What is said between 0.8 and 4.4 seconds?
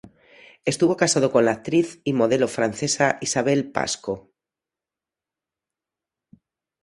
casado con la actriz y modelo francesa Isabelle Pasco.